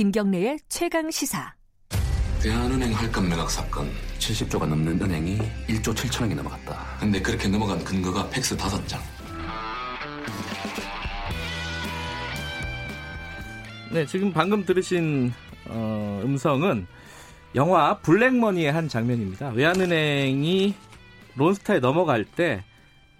김경래의 0.00 0.58
최강 0.70 1.10
시사. 1.10 1.52
대한은행 2.42 2.90
할감 2.94 3.28
매각 3.28 3.50
사건 3.50 3.86
70조가 4.18 4.66
넘는 4.66 4.98
은행이 4.98 5.36
1조 5.68 5.94
7천억이 5.94 6.34
넘어갔다. 6.36 6.96
근데 6.98 7.20
그렇게 7.20 7.48
넘어간 7.48 7.84
근거가 7.84 8.30
팩스 8.30 8.56
5장 8.56 8.98
네, 13.92 14.06
지금 14.06 14.32
방금 14.32 14.64
들으신 14.64 15.34
어, 15.68 16.22
음성은 16.24 16.86
영화 17.54 17.98
블랙머니의 17.98 18.72
한 18.72 18.88
장면입니다. 18.88 19.50
외환은행이 19.50 20.74
론스타에 21.36 21.80
넘어갈 21.80 22.24
때 22.24 22.64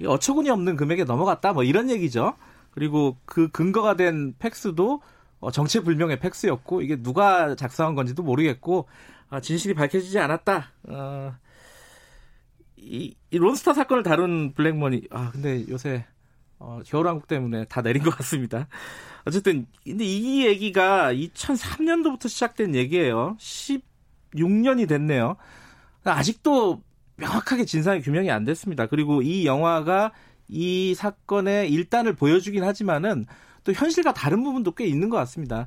어처구니 0.02 0.48
없는 0.48 0.76
금액에 0.76 1.04
넘어갔다 1.04 1.52
뭐 1.52 1.62
이런 1.62 1.90
얘기죠. 1.90 2.36
그리고 2.70 3.18
그 3.26 3.48
근거가 3.48 3.96
된 3.96 4.34
팩스도 4.38 5.02
어, 5.40 5.50
정체불명의 5.50 6.20
팩스였고 6.20 6.82
이게 6.82 6.96
누가 6.96 7.54
작성한 7.54 7.94
건지도 7.94 8.22
모르겠고 8.22 8.86
아, 9.30 9.40
진실이 9.40 9.74
밝혀지지 9.74 10.18
않았다. 10.18 10.70
어, 10.88 11.34
이, 12.76 13.14
이 13.30 13.38
론스타 13.38 13.74
사건을 13.74 14.02
다룬 14.02 14.52
블랙머니 14.54 15.02
아 15.10 15.30
근데 15.30 15.66
요새 15.68 16.06
어, 16.58 16.80
겨울왕국 16.84 17.26
때문에 17.26 17.64
다 17.66 17.82
내린 17.82 18.02
것 18.02 18.10
같습니다. 18.16 18.68
어쨌든 19.24 19.66
근데 19.84 20.04
이 20.04 20.46
얘기가 20.46 21.12
2003년도부터 21.12 22.28
시작된 22.28 22.74
얘기예요. 22.74 23.36
16년이 23.38 24.88
됐네요. 24.88 25.36
아직도 26.04 26.82
명확하게 27.16 27.64
진상이 27.64 28.00
규명이 28.00 28.30
안 28.30 28.44
됐습니다. 28.44 28.86
그리고 28.86 29.22
이 29.22 29.46
영화가 29.46 30.12
이 30.48 30.94
사건의 30.94 31.70
일단을 31.70 32.14
보여주긴 32.14 32.64
하지만은 32.64 33.26
또 33.64 33.72
현실과 33.72 34.12
다른 34.12 34.42
부분도 34.42 34.72
꽤 34.72 34.86
있는 34.86 35.08
것 35.08 35.16
같습니다. 35.18 35.66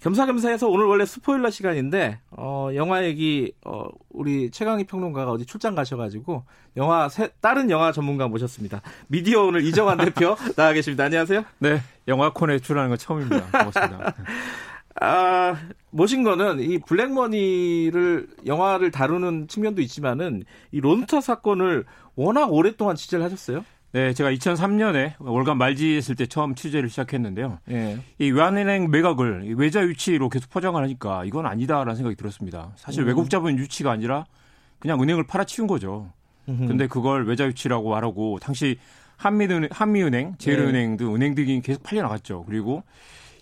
겸사겸사해서 0.00 0.66
오늘 0.68 0.86
원래 0.86 1.04
스포일러 1.04 1.50
시간인데 1.50 2.20
어 2.30 2.70
영화 2.74 3.04
얘기 3.04 3.52
어 3.64 3.84
우리 4.08 4.50
최강희 4.50 4.84
평론가가 4.84 5.30
어디 5.30 5.44
출장 5.44 5.74
가셔가지고 5.74 6.44
영화 6.78 7.08
새, 7.08 7.28
다른 7.40 7.70
영화 7.70 7.92
전문가 7.92 8.26
모셨습니다. 8.26 8.80
미디어 9.08 9.44
오늘 9.44 9.62
이정환 9.64 9.98
대표 10.04 10.36
나와 10.56 10.72
계십니다. 10.72 11.04
안녕하세요. 11.04 11.44
네, 11.58 11.82
영화콘에 12.08 12.60
출연하는 12.60 12.88
건 12.90 12.98
처음입니다. 12.98 13.46
고맙습니다. 13.46 14.14
아 15.02 15.56
모신 15.90 16.24
거는 16.24 16.60
이 16.60 16.78
블랙머니를 16.78 18.28
영화를 18.46 18.90
다루는 18.90 19.48
측면도 19.48 19.82
있지만은 19.82 20.44
이 20.72 20.80
론타 20.80 21.20
사건을 21.20 21.84
워낙 22.16 22.52
오랫동안 22.52 22.96
취재를 22.96 23.24
하셨어요. 23.24 23.64
네, 23.92 24.12
제가 24.12 24.30
2003년에 24.30 25.14
월간 25.18 25.58
말지했을 25.58 26.14
때 26.14 26.26
처음 26.26 26.54
취재를 26.54 26.88
시작했는데요. 26.88 27.58
예. 27.70 27.98
이 28.18 28.30
외환은행 28.30 28.90
매각을 28.90 29.54
외자 29.56 29.82
유치로 29.82 30.28
계속 30.28 30.48
포장을 30.50 30.80
하니까 30.80 31.24
이건 31.24 31.46
아니다라는 31.46 31.96
생각이 31.96 32.14
들었습니다. 32.16 32.72
사실 32.76 33.02
음. 33.02 33.08
외국 33.08 33.28
자본 33.28 33.58
유치가 33.58 33.90
아니라 33.90 34.26
그냥 34.78 35.02
은행을 35.02 35.26
팔아치운 35.26 35.66
거죠. 35.66 36.12
근데 36.46 36.88
그걸 36.88 37.26
외자 37.28 37.46
유치라고 37.46 37.90
말하고 37.90 38.38
당시 38.40 38.76
한미은행, 39.18 39.68
한미은행, 39.70 40.34
제일은행 40.38 40.96
등 40.96 41.14
은행들이 41.14 41.60
계속 41.60 41.82
팔려 41.82 42.02
나갔죠. 42.02 42.44
그리고 42.46 42.82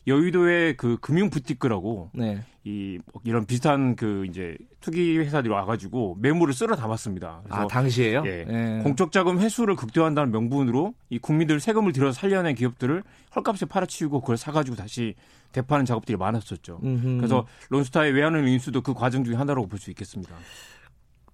여의도의 0.08 0.76
그 0.76 0.96
금융 1.00 1.30
부티크라고 1.30 2.10
네. 2.14 2.42
이 2.64 2.98
이런 3.24 3.46
비슷한 3.46 3.94
그 3.96 4.26
이제 4.26 4.56
투기 4.80 5.18
회사들이 5.18 5.52
와가지고 5.52 6.16
매물을 6.20 6.52
쓸어 6.54 6.74
담았습니다. 6.76 7.42
아 7.48 7.66
당시에요? 7.66 8.22
예. 8.26 8.44
예. 8.48 8.82
공적 8.82 9.12
자금 9.12 9.38
회수를 9.38 9.76
극대화한다는 9.76 10.32
명분으로 10.32 10.94
이 11.10 11.18
국민들 11.18 11.60
세금을 11.60 11.92
들여서 11.92 12.18
살려낸 12.18 12.54
기업들을 12.54 13.02
헐값에 13.36 13.66
팔아치우고 13.66 14.20
그걸 14.20 14.36
사가지고 14.36 14.76
다시 14.76 15.14
대파하는 15.52 15.86
작업들이 15.86 16.16
많았었죠. 16.18 16.80
음흠. 16.82 17.16
그래서 17.18 17.46
론스타의 17.70 18.12
외환은 18.12 18.46
인수도 18.48 18.82
그 18.82 18.92
과정 18.94 19.24
중에 19.24 19.34
하나라고 19.36 19.66
볼 19.68 19.78
수 19.78 19.90
있겠습니다. 19.90 20.34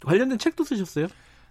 관련된 0.05 0.39
책도 0.39 0.65
쓰셨어요? 0.65 1.07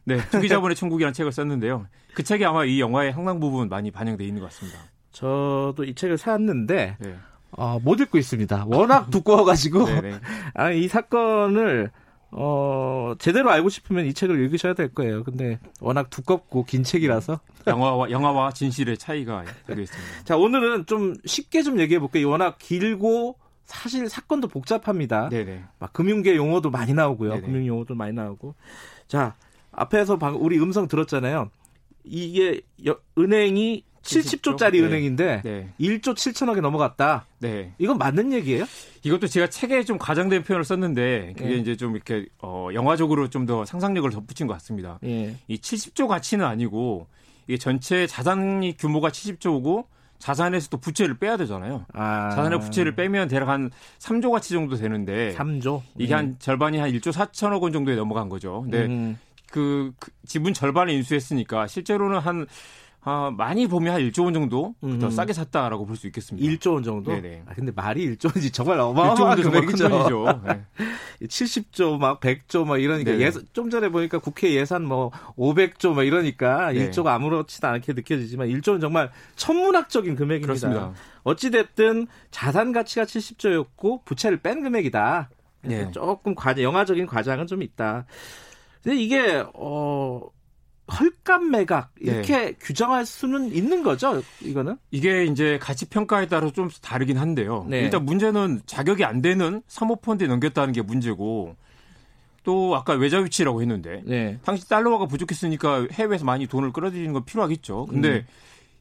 네, 0.06 0.18
투기자본의 0.30 0.76
천국이라는 0.78 1.14
책을 1.14 1.32
썼는데요. 1.32 1.88
그 2.14 2.24
책이 2.24 2.46
아마 2.46 2.66
이 2.66 2.80
영화의 2.80 3.14
상당 3.14 3.40
부분 3.40 3.70
많이 3.70 3.90
반영돼 3.92 4.26
있는 4.26 4.42
것 4.42 4.50
같습니다. 4.52 4.80
저도 5.14 5.86
이 5.86 5.94
책을 5.96 6.18
샀는데 6.18 6.98
네, 7.00 7.16
어, 7.52 7.80
못 7.82 8.00
읽고 8.02 8.18
있습니다. 8.18 8.66
워낙 8.68 9.10
두꺼워가지고. 9.10 9.86
아, 10.56 10.72
이 10.72 10.88
사건을 10.88 11.92
어, 12.32 13.14
제대로 13.20 13.52
알고 13.52 13.70
싶으면 13.70 14.06
이 14.08 14.14
책을 14.14 14.40
읽으셔야 14.44 14.74
될 14.74 14.90
거예요. 14.94 15.24
근데 15.24 15.60
워낙 15.80 16.10
두껍고 16.10 16.66
긴 16.66 16.84
책이라서. 16.84 17.40
영화와 17.68 18.10
영화와 18.10 18.52
진실의 18.52 18.98
차이가 18.98 19.46
되어 19.68 19.78
있습니다. 19.80 20.24
자, 20.26 20.36
오늘은 20.36 20.88
좀 20.88 21.14
쉽게 21.26 21.62
좀 21.62 21.80
얘기해 21.80 22.00
볼게요. 22.00 22.28
워낙 22.30 22.58
길고 22.58 23.38
사실 23.66 24.10
사건도 24.10 24.48
복잡합니다. 24.50 25.30
네, 25.30 25.46
네. 25.46 25.64
막 25.80 25.94
금융계 25.94 26.36
용어도 26.36 26.72
많이 26.72 26.94
나오고요. 26.94 27.36
네네. 27.36 27.42
금융 27.46 27.68
용어도 27.68 27.94
많이 27.96 28.14
나오고. 28.14 28.56
자, 29.08 29.36
앞에서 29.72 30.18
방 30.18 30.36
우리 30.36 30.60
음성 30.60 30.88
들었잖아요. 30.88 31.50
이게 32.04 32.62
여- 32.86 32.98
은행이 33.18 33.86
70조? 34.04 34.42
70조 34.54 34.58
짜리 34.58 34.82
네. 34.82 34.88
은행인데 34.88 35.42
네. 35.44 35.70
1조 35.80 36.14
7천억에 36.14 36.62
넘어갔다. 36.62 37.26
네. 37.40 37.74
이건 37.78 37.98
맞는 37.98 38.34
얘기예요? 38.34 38.66
이것도 39.04 39.28
제가 39.28 39.48
책에 39.48 39.84
좀 39.84 39.98
과장된 39.98 40.44
표현을 40.44 40.64
썼는데 40.66 41.34
그게 41.38 41.52
예. 41.52 41.56
이제 41.56 41.76
좀 41.76 41.96
이렇게 41.96 42.26
어 42.42 42.70
영화적으로 42.74 43.30
좀 43.30 43.44
더 43.46 43.66
상상력을 43.66 44.10
덧붙인 44.10 44.48
것 44.48 44.54
같습니다. 44.54 45.00
예. 45.04 45.36
이 45.48 45.58
70조 45.58 46.08
가치는 46.08 46.46
아니고 46.46 47.08
이게 47.48 47.58
전체 47.58 48.08
자산이 48.08 48.78
규모가 48.78 49.10
70조고 49.10 49.86
자산에서 50.20 50.70
또 50.70 50.78
부채를 50.78 51.18
빼야 51.18 51.36
되잖아요. 51.36 51.86
아. 51.94 52.30
자산의 52.30 52.62
부채를 52.62 52.96
빼면 52.96 53.28
대략 53.28 53.50
한 53.50 53.70
3조 54.00 54.32
가치 54.32 54.52
정도 54.54 54.78
되는데 54.78 55.36
3조. 55.36 55.82
이게 55.98 56.14
한 56.14 56.38
절반이 56.40 56.78
한 56.78 56.90
1조 56.92 57.12
4천억 57.12 57.62
원 57.62 57.74
정도에 57.74 57.96
넘어간 57.98 58.30
거죠. 58.30 58.62
근데 58.62 58.86
음. 58.86 59.20
그, 59.52 59.92
그 60.00 60.12
지분 60.26 60.54
절반을 60.54 60.94
인수했으니까 60.94 61.68
실제로는 61.68 62.20
한 62.20 62.48
아, 63.06 63.32
많이 63.36 63.68
보면 63.68 63.94
한 63.94 64.02
1조 64.02 64.24
원 64.24 64.34
정도 64.34 64.76
더 64.82 64.88
음. 64.88 65.10
싸게 65.12 65.34
샀다라고 65.34 65.86
볼 65.86 65.98
수 65.98 66.08
있겠습니다. 66.08 66.48
1조 66.48 66.74
원 66.76 66.84
정도? 66.84 67.12
네네. 67.12 67.44
아, 67.48 67.54
근데 67.54 67.72
말이 67.76 68.08
1조 68.16 68.28
원이지 68.34 68.52
정말 68.52 68.78
1조 68.78 68.82
어마어마한 68.92 69.22
원도 69.28 69.44
정말 69.44 69.62
큰 69.66 69.72
금액이죠. 69.74 69.90
돈이죠. 69.90 70.42
네. 70.46 70.66
70조 71.28 71.98
막 72.00 72.20
100조 72.22 72.66
막 72.66 72.78
이러니까 72.78 73.12
네네. 73.12 73.26
예산, 73.26 73.44
좀 73.54 73.70
전에 73.70 73.90
보니까 73.90 74.20
국회 74.20 74.54
예산 74.54 74.86
뭐 74.86 75.12
500조 75.38 75.94
막 75.94 76.04
이러니까 76.04 76.72
네. 76.72 76.90
1조가 76.90 77.08
아무렇지도 77.08 77.68
않게 77.68 77.94
느껴지지만 77.94 78.48
1조는 78.48 78.80
정말 78.82 79.12
천문학적인 79.36 80.16
금액입니다. 80.16 80.48
그렇습니다. 80.48 80.94
어찌 81.24 81.52
됐든 81.52 82.08
자산 82.32 82.72
가치가 82.72 83.06
70조였고 83.06 84.06
부채를 84.06 84.38
뺀 84.38 84.64
금액이다. 84.64 85.30
네. 85.64 85.92
조금 85.92 86.36
과장 86.36 86.64
영화적인 86.64 87.06
과장은 87.06 87.48
좀 87.48 87.62
있다. 87.62 88.06
근데 88.84 88.98
이게 88.98 89.44
어 89.54 90.22
헐값 90.92 91.44
매각 91.46 91.92
이렇게 92.00 92.38
네. 92.38 92.54
규정할 92.60 93.06
수는 93.06 93.54
있는 93.54 93.84
거죠? 93.84 94.22
이거는? 94.42 94.78
이게 94.92 95.26
이제 95.26 95.58
가치 95.60 95.86
평가에 95.86 96.28
따라 96.28 96.50
좀 96.52 96.70
다르긴 96.82 97.18
한데요. 97.18 97.66
네. 97.70 97.82
일단 97.82 98.06
문제는 98.06 98.62
자격이 98.66 99.06
안 99.06 99.22
되는 99.22 99.62
사모펀드에 99.68 100.28
넘겼다는 100.28 100.74
게 100.74 100.82
문제고 100.82 101.56
또 102.44 102.76
아까 102.76 102.94
외자 102.94 103.22
유치라고 103.22 103.62
했는데 103.62 104.02
네. 104.06 104.38
당시 104.44 104.68
달러화가 104.68 105.06
부족했으니까 105.06 105.88
해외에서 105.92 106.26
많이 106.26 106.48
돈을 106.48 106.74
끌어들이는 106.74 107.14
건 107.14 107.24
필요하겠죠. 107.24 107.86
근데 107.86 108.10
음. 108.10 108.26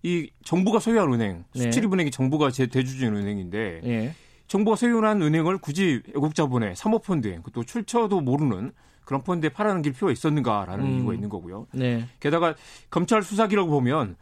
이 0.03 0.31
정부가 0.45 0.81
소유한 0.81 1.13
은행, 1.13 1.45
네. 1.55 1.63
수출입은행이 1.63 2.11
정부가 2.11 2.51
제 2.51 2.67
대주주인 2.67 3.15
은행인데 3.15 3.81
예. 3.85 4.15
정부가 4.49 4.77
소유한 4.77 5.23
은행을 5.23 5.59
굳이 5.59 6.03
외국 6.09 6.35
자본에 6.35 6.75
사모펀드에 6.75 7.39
또 7.53 7.63
출처도 7.63 8.21
모르는 8.21 8.73
그런 9.05 9.23
펀드에 9.23 9.51
팔아넘길 9.51 9.93
필요가 9.93 10.13
있었는가라는 10.13 10.85
음. 10.85 10.91
이유가 10.93 11.15
있는 11.15 11.29
거고요. 11.29 11.67
네. 11.73 12.07
게다가 12.21 12.55
검찰 12.91 13.23
수사 13.23 13.47
기록 13.47 13.69
보면 13.69 14.17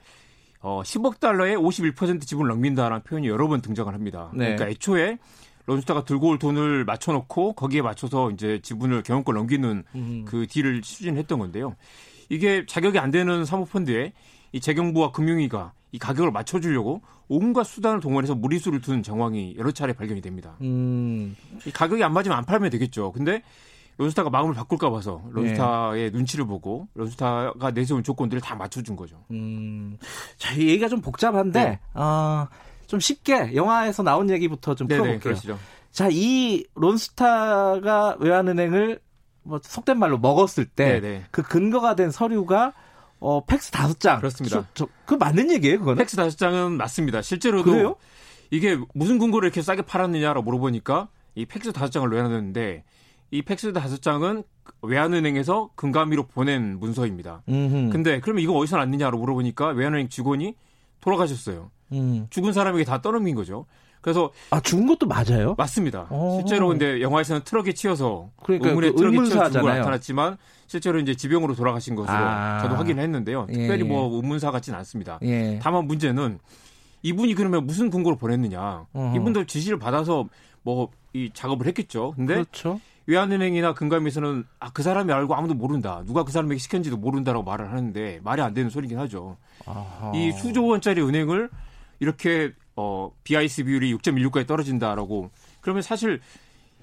어 0.61 0.83
10억 0.85 1.21
달러에 1.21 1.55
51% 1.55 2.27
지분을 2.27 2.49
넘긴다라는 2.49 3.03
표현이 3.03 3.29
여러 3.29 3.49
번 3.49 3.61
등장을 3.61 3.93
합니다. 3.93 4.31
네. 4.35 4.57
그러니까 4.57 4.69
애초에 4.69 5.19
론스타가 5.67 6.05
들고 6.05 6.29
올 6.29 6.39
돈을 6.39 6.85
맞춰놓고 6.85 7.53
거기에 7.53 7.83
맞춰서 7.83 8.31
이제 8.31 8.61
지분을 8.63 9.03
경영권 9.03 9.35
넘기는 9.35 9.85
음. 9.95 10.25
그 10.27 10.47
딜을 10.49 10.83
추진했던 10.83 11.39
건데요. 11.39 11.77
이게 12.29 12.65
자격이 12.67 12.99
안 12.99 13.11
되는 13.11 13.45
사모펀드에 13.45 14.13
이 14.53 14.61
재경부와 14.61 15.13
금융위가 15.13 15.73
이 15.93 15.99
가격을 15.99 16.31
맞춰주려고 16.31 17.03
온갖 17.29 17.65
수단을 17.65 18.01
동원해서 18.01 18.35
무리수를 18.35 18.81
둔 18.81 19.03
정황이 19.03 19.55
여러 19.57 19.71
차례 19.71 19.93
발견이 19.93 20.21
됩니다. 20.21 20.57
음. 20.63 21.37
이 21.65 21.71
가격이 21.71 22.03
안 22.03 22.13
맞으면 22.13 22.37
안 22.37 22.45
팔면 22.45 22.71
되겠죠. 22.71 23.13
근데 23.13 23.43
론스타가 24.01 24.31
마음을 24.31 24.55
바꿀까 24.55 24.91
봐서 24.91 25.23
론스타의 25.31 26.11
눈치를 26.13 26.47
보고 26.47 26.89
론스타가 26.95 27.73
내세운 27.73 28.03
조건들을 28.03 28.41
다 28.41 28.55
맞춰준 28.55 28.97
거죠. 28.97 29.23
음, 29.31 29.99
자, 30.39 30.55
이 30.55 30.69
얘기가 30.69 30.89
좀 30.89 31.03
복잡한데, 31.03 31.63
네. 31.63 31.79
어, 31.93 32.49
좀 32.87 32.99
쉽게 32.99 33.55
영화에서 33.55 34.03
나온 34.03 34.31
얘기부터 34.31 34.75
좀 34.75 34.89
네네, 34.89 34.99
풀어볼게요. 34.99 35.21
그러시죠. 35.21 35.59
자, 35.93 36.09
이 36.11 36.65
론스타가 36.77 38.17
외환은행을 38.21 39.01
뭐 39.43 39.61
속된 39.63 39.99
말로 39.99 40.17
먹었을 40.17 40.65
때, 40.65 40.99
네네. 40.99 41.25
그 41.31 41.43
근거가 41.43 41.95
된 41.95 42.11
서류가 42.11 42.73
어, 43.19 43.45
팩스 43.45 43.71
다섯 43.71 44.01
장. 44.01 44.17
그렇습니다. 44.17 44.67
저, 44.73 44.89
그 45.05 45.13
맞는 45.13 45.51
얘기예요, 45.51 45.79
그거는? 45.81 45.99
팩스 45.99 46.17
다섯 46.17 46.39
장은 46.39 46.79
맞습니다. 46.79 47.21
실제로도 47.21 47.71
그래요? 47.71 47.97
이게 48.51 48.79
무슨 48.95 49.19
근거로 49.19 49.45
이렇게 49.45 49.61
싸게 49.61 49.83
팔았느냐라고 49.83 50.43
물어보니까 50.43 51.09
이 51.35 51.45
팩스 51.45 51.73
다섯 51.75 51.91
장을 51.91 52.09
내놨는데 52.09 52.85
이 53.31 53.43
팩스 53.43 53.73
다섯 53.73 54.03
장은 54.03 54.43
외환은행에서 54.83 55.71
금감위로 55.75 56.27
보낸 56.27 56.79
문서입니다. 56.79 57.43
음흠. 57.49 57.91
근데 57.93 58.21
그러면 58.21 58.43
이거 58.43 58.55
어디서 58.55 58.77
났느냐로 58.79 59.19
물어보니까 59.19 59.69
외환은행 59.69 60.09
직원이 60.09 60.55
돌아가셨어요. 61.01 61.71
음. 61.93 62.27
죽은 62.31 62.53
사람에게 62.53 62.85
다 62.85 63.01
떠넘긴 63.01 63.35
거죠. 63.35 63.67
그래서 64.01 64.31
아 64.51 64.61
죽은 64.61 64.87
것도 64.87 65.07
맞아요? 65.07 65.55
맞습니다. 65.59 66.07
어허. 66.09 66.39
실제로 66.41 66.69
근데 66.69 67.03
영화에서는 67.03 67.43
트럭에 67.45 67.73
치여서 67.73 68.31
그러니까 68.43 68.71
의문의 68.71 68.93
그 68.93 68.97
트럭에 68.97 69.13
치여 69.13 69.23
의문사잖아요. 69.23 69.79
나타났지만 69.79 70.39
실제로 70.67 70.99
이제 70.99 71.15
지병으로 71.15 71.55
돌아가신 71.55 71.95
것으로 71.97 72.17
아. 72.17 72.61
저도 72.63 72.77
확인을 72.77 73.03
했는데요. 73.03 73.47
예, 73.51 73.53
특별히 73.53 73.85
예. 73.85 73.89
뭐 73.89 74.15
의문사 74.17 74.51
같지는 74.51 74.79
않습니다. 74.79 75.19
예. 75.23 75.59
다만 75.63 75.87
문제는 75.87 76.39
이분이 77.03 77.35
그러면 77.35 77.67
무슨 77.67 77.91
근거로 77.91 78.17
보냈느냐. 78.17 78.87
어허. 78.93 79.17
이분도 79.17 79.45
지시를 79.45 79.79
받아서 79.79 80.27
뭐 80.63 80.91
이 81.13 81.31
작업을 81.33 81.67
했겠죠. 81.67 82.13
근데 82.17 82.35
그렇죠. 82.35 82.81
외환은행이나 83.11 83.75
금감에서는 83.75 84.45
아 84.61 84.71
그 84.73 84.83
사람이 84.85 85.13
알고 85.13 85.35
아무도 85.35 85.55
모른다. 85.55 86.03
누가 86.07 86.23
그 86.25 86.31
사람에게 86.33 86.59
시켰는지도 86.59 86.97
모른다라고 86.97 87.45
말을 87.45 87.71
하는데 87.71 88.21
말이 88.23 88.41
안 88.41 88.55
되는 88.55 88.71
소리긴 88.71 88.99
하죠. 89.01 89.37
아하. 89.67 90.13
이 90.15 90.31
수조 90.33 90.65
원짜리 90.67 91.03
은행을 91.03 91.51
이렇게 91.99 92.53
어 92.77 93.11
BIC 93.25 93.65
비율이 93.65 93.93
6.16까지 93.97 94.47
떨어진다라고 94.47 95.31
그러면 95.61 95.83
사실 95.83 96.21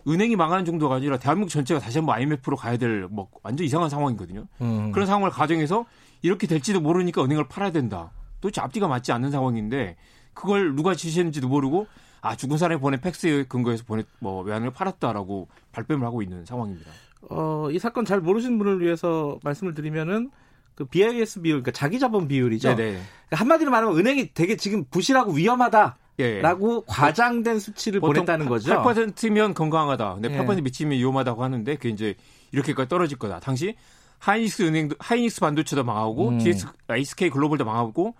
은행이 0.08 0.36
망하는 0.36 0.64
정도가 0.66 0.96
아니라 0.96 1.18
대한민국 1.18 1.50
전체가 1.50 1.80
다시 1.80 1.98
한번 1.98 2.16
IMF로 2.16 2.56
가야 2.58 2.78
될 2.78 3.08
뭐 3.10 3.30
완전 3.42 3.66
이상한 3.66 3.90
상황이거든요. 3.90 4.46
음. 4.62 4.92
그런 4.92 5.08
상황을 5.08 5.30
가정해서 5.30 5.86
이렇게 6.22 6.46
될지도 6.46 6.82
모르니까 6.82 7.24
은행을 7.24 7.48
팔아야 7.48 7.72
된다. 7.72 8.12
도대체 8.42 8.62
앞뒤가 8.62 8.88
맞지 8.88 9.12
않는 9.14 9.32
상황인데 9.32 9.96
그걸 10.34 10.76
누가 10.76 10.94
지시했는지도 10.94 11.48
모르고 11.48 11.88
아 12.22 12.36
죽은 12.36 12.58
사람이 12.58 12.82
보낸 12.82 13.00
팩스에 13.00 13.44
근거해서 13.44 13.84
보내 13.86 14.04
뭐 14.20 14.42
외환을 14.44 14.72
팔았다라고 14.72 15.48
발뺌을 15.72 16.06
하고 16.06 16.22
있는 16.22 16.46
상황입니다. 16.46 16.92
어, 17.30 17.70
이 17.72 17.80
사건 17.80 18.06
잘 18.06 18.20
모르시는 18.22 18.58
분을 18.58 18.82
위해서 18.82 19.40
말씀을 19.44 19.74
드리면은 19.74 20.32
그 20.76 20.86
BIS 20.86 21.42
비율, 21.42 21.62
그러니까 21.62 21.72
자기 21.72 22.00
자본 22.00 22.28
비율이죠. 22.28 22.76
네네. 22.76 22.92
그러니까 22.92 23.36
한마디로 23.36 23.72
말하면 23.72 23.98
은행이 23.98 24.34
되게 24.34 24.56
지금 24.56 24.86
부실하고 24.86 25.32
위험하다라고 25.32 25.98
예. 26.20 26.42
과장된 26.86 27.60
수치를 27.60 28.00
보냈다는 28.00 28.48
거죠. 28.48 28.72
8%면 28.84 29.56
건강하다. 29.56 30.16
근데 30.16 30.32
예. 30.32 30.38
8% 30.38 30.62
미치면 30.62 30.98
위험하다고 31.00 31.44
하는데 31.44 31.76
그게 31.76 31.90
이제 31.90 32.14
이렇게까지 32.52 32.90
떨어질 32.90 33.18
거다. 33.18 33.40
당시 33.40 33.76
하이닉스 34.20 34.64
은행도 34.64 34.96
하이닉스 35.00 35.42
반도체도 35.42 35.84
망하고 35.84 36.30
음. 36.30 36.40
GS, 36.40 36.68
SK 36.90 37.32
글로벌도 37.32 37.66
망하고 37.66 38.14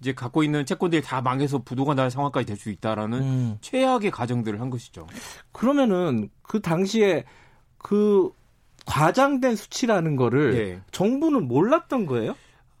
이제 0.00 0.14
갖고 0.14 0.42
있는 0.42 0.64
채권들이 0.64 1.02
다 1.02 1.20
망해서 1.20 1.58
부도가 1.58 1.94
날 1.94 2.10
상황까지 2.10 2.46
될 2.46 2.56
수 2.56 2.70
있다라는 2.70 3.18
음. 3.20 3.58
최악의 3.60 4.10
가정들을 4.10 4.60
한 4.60 4.70
것이죠. 4.70 5.06
그러면은 5.52 6.28
그 6.42 6.60
당시에 6.60 7.24
그 7.78 8.30
과장된 8.86 9.56
수치라는 9.56 10.16
거를 10.16 10.54
예. 10.56 10.80
정부는 10.90 11.46
몰랐던 11.48 12.06
거예요? 12.06 12.34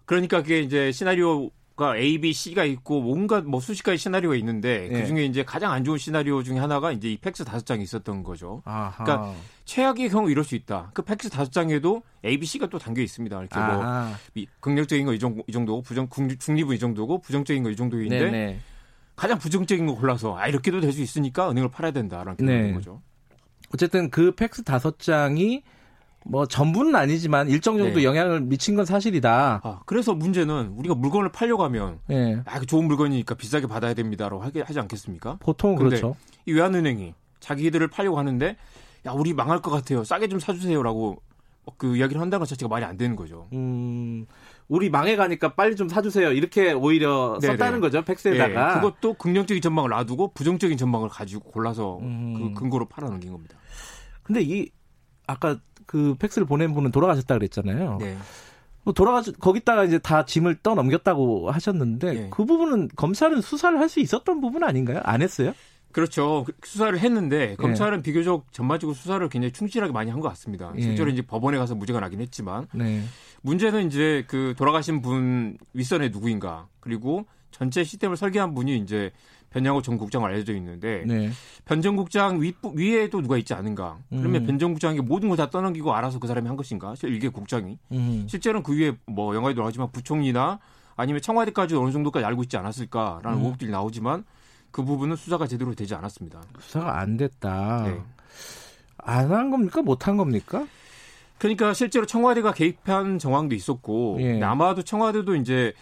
그러니까 0.06 0.42
그게 0.42 0.60
이제 0.60 0.90
시나리오 0.92 1.50
가 1.80 1.96
A, 1.96 2.18
B, 2.20 2.34
C가 2.34 2.64
있고 2.64 3.00
뭔가 3.00 3.40
뭐 3.40 3.58
수십 3.58 3.82
가지 3.82 3.96
시나리오가 3.96 4.36
있는데 4.36 4.86
예. 4.92 5.00
그 5.00 5.06
중에 5.06 5.24
이제 5.24 5.42
가장 5.44 5.72
안 5.72 5.82
좋은 5.82 5.96
시나리오 5.96 6.42
중에 6.42 6.58
하나가 6.58 6.92
이제 6.92 7.10
이 7.10 7.16
팩스 7.16 7.42
다섯 7.46 7.64
장이 7.64 7.82
있었던 7.82 8.22
거죠. 8.22 8.60
아하. 8.66 9.02
그러니까 9.02 9.34
최악의 9.64 10.10
경우 10.10 10.30
이럴 10.30 10.44
수 10.44 10.54
있다. 10.54 10.90
그 10.92 11.00
팩스 11.00 11.30
다섯 11.30 11.50
장에도 11.50 12.02
A, 12.22 12.36
B, 12.38 12.44
C가 12.44 12.66
또 12.66 12.78
담겨 12.78 13.00
있습니다. 13.00 13.34
이렇게 13.40 13.58
뭐 13.58 13.66
아하. 13.82 14.12
이 14.34 14.46
긍정적인 14.60 15.06
거 15.06 15.14
이 15.14 15.18
정도 15.18 15.42
이 15.46 15.52
정도고 15.52 15.80
부정 15.80 16.06
중- 16.10 16.28
중립은 16.38 16.76
이 16.76 16.78
정도고 16.78 17.22
부정적인 17.22 17.62
거 17.62 17.70
이 17.70 17.76
정도인데 17.76 18.18
네네. 18.18 18.60
가장 19.16 19.38
부정적인 19.38 19.86
거 19.86 19.94
골라서 19.94 20.36
아 20.36 20.48
이렇게도 20.48 20.80
될 20.82 20.92
수 20.92 21.00
있으니까 21.00 21.50
은행을 21.50 21.70
팔아야 21.70 21.92
된다라는 21.92 22.36
네. 22.44 22.72
거죠. 22.74 23.00
어쨌든 23.72 24.10
그 24.10 24.32
팩스 24.34 24.64
다섯 24.64 24.98
장이 24.98 25.62
뭐 26.24 26.46
전부는 26.46 26.94
아니지만 26.94 27.48
일정 27.48 27.78
정도 27.78 27.98
네. 27.98 28.04
영향을 28.04 28.40
미친 28.40 28.76
건 28.76 28.84
사실이다. 28.84 29.60
아 29.62 29.80
그래서 29.86 30.14
문제는 30.14 30.74
우리가 30.76 30.94
물건을 30.94 31.32
팔려고 31.32 31.64
하면 31.64 31.98
예. 32.10 32.42
아, 32.44 32.58
그 32.58 32.66
좋은 32.66 32.86
물건이니까 32.86 33.34
비싸게 33.34 33.66
받아야 33.66 33.94
됩니다라고 33.94 34.42
하게 34.42 34.60
하지 34.60 34.78
않겠습니까? 34.80 35.38
보통 35.40 35.76
그렇죠. 35.76 36.16
이 36.46 36.52
외환은행이 36.52 37.14
자기들을 37.40 37.88
팔려고 37.88 38.18
하는데 38.18 38.56
야 39.06 39.12
우리 39.12 39.32
망할 39.32 39.62
것 39.62 39.70
같아요. 39.70 40.04
싸게 40.04 40.28
좀 40.28 40.38
사주세요라고 40.38 41.22
그 41.76 41.96
이야기를 41.96 42.20
한다는 42.20 42.40
것 42.40 42.48
자체가 42.48 42.68
말이 42.68 42.84
안 42.84 42.96
되는 42.96 43.16
거죠. 43.16 43.48
음, 43.52 44.26
우리 44.68 44.90
망해가니까 44.90 45.54
빨리 45.54 45.76
좀 45.76 45.88
사주세요. 45.88 46.32
이렇게 46.32 46.72
오히려 46.72 47.38
네네. 47.40 47.54
썼다는 47.54 47.80
거죠. 47.80 48.02
팩스에다가. 48.02 48.70
예, 48.70 48.74
그것도 48.74 49.14
긍정적인 49.14 49.62
전망을 49.62 49.90
놔두고 49.90 50.32
부정적인 50.34 50.76
전망을 50.76 51.08
가지고 51.08 51.50
골라서 51.50 51.98
음. 52.02 52.34
그 52.54 52.60
근거로 52.60 52.88
팔아넘긴 52.88 53.32
겁니다. 53.32 53.56
근데 54.22 54.42
이 54.42 54.70
아까 55.26 55.58
그 55.90 56.14
팩스를 56.20 56.46
보낸 56.46 56.72
분은 56.72 56.92
돌아가셨다 56.92 57.34
그랬잖아요. 57.34 57.98
네. 58.00 58.16
뭐 58.84 58.94
돌아가 58.94 59.22
거기다가 59.40 59.82
이제 59.82 59.98
다 59.98 60.24
짐을 60.24 60.58
떠 60.62 60.76
넘겼다고 60.76 61.50
하셨는데 61.50 62.12
네. 62.12 62.28
그 62.30 62.44
부분은 62.44 62.90
검찰은 62.94 63.40
수사를 63.40 63.76
할 63.80 63.88
수 63.88 63.98
있었던 63.98 64.40
부분 64.40 64.62
아닌가요? 64.62 65.00
안 65.02 65.20
했어요? 65.20 65.52
그렇죠. 65.90 66.44
그 66.46 66.52
수사를 66.62 66.96
예. 66.96 67.02
했는데 67.02 67.56
검찰은 67.56 68.02
비교적 68.02 68.52
전반적으로 68.52 68.94
수사를 68.94 69.28
굉장히 69.28 69.50
충실하게 69.52 69.92
많이 69.92 70.12
한 70.12 70.20
것 70.20 70.28
같습니다. 70.28 70.72
예. 70.76 70.80
실제로 70.80 71.10
이제 71.10 71.22
법원에 71.22 71.58
가서 71.58 71.74
무죄가 71.74 71.98
나긴 71.98 72.20
했지만 72.20 72.68
네. 72.72 73.02
문제는 73.42 73.88
이제 73.88 74.22
그 74.28 74.54
돌아가신 74.56 75.02
분 75.02 75.58
윗선에 75.72 76.10
누구인가 76.10 76.68
그리고 76.78 77.26
전체 77.50 77.82
시스템을 77.82 78.16
설계한 78.16 78.54
분이 78.54 78.78
이제 78.78 79.10
변양호 79.50 79.82
전 79.82 79.98
국장으로 79.98 80.32
알려져 80.32 80.54
있는데 80.54 81.04
네. 81.06 81.30
변전 81.64 81.96
국장 81.96 82.40
위, 82.40 82.54
위에도 82.74 83.20
누가 83.20 83.36
있지 83.36 83.52
않은가? 83.52 83.98
그러면 84.10 84.42
음. 84.42 84.46
변전 84.46 84.72
국장에게 84.74 85.02
모든 85.02 85.28
걸 85.28 85.36
다 85.36 85.50
떠넘기고 85.50 85.92
알아서 85.94 86.18
그 86.18 86.28
사람이 86.28 86.46
한 86.46 86.56
것인가? 86.56 86.94
일개 87.02 87.28
국장이 87.28 87.78
음. 87.92 88.26
실제로는 88.28 88.62
그 88.62 88.76
위에 88.78 88.92
뭐 89.06 89.34
영화에도 89.34 89.62
나오지만 89.62 89.90
부총리나 89.90 90.58
아니면 90.96 91.22
청와대까지 91.22 91.74
어느 91.76 91.90
정도까지 91.92 92.24
알고 92.26 92.42
있지 92.44 92.56
않았을까라는 92.58 93.38
음. 93.38 93.44
의혹들이 93.44 93.70
나오지만 93.70 94.24
그 94.70 94.84
부분은 94.84 95.16
수사가 95.16 95.46
제대로 95.46 95.74
되지 95.74 95.94
않았습니다. 95.94 96.40
수사가 96.60 97.00
안 97.00 97.16
됐다. 97.16 97.84
네. 97.88 97.98
안한 98.98 99.50
겁니까? 99.50 99.82
못 99.82 100.06
한 100.06 100.16
겁니까? 100.16 100.66
그러니까 101.38 101.72
실제로 101.72 102.04
청와대가 102.04 102.52
개입한 102.52 103.18
정황도 103.18 103.54
있었고 103.54 104.18
예. 104.20 104.42
아마도 104.42 104.82
청와대도 104.82 105.36
이제 105.36 105.72